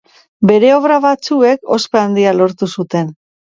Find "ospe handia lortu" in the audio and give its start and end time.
1.77-2.73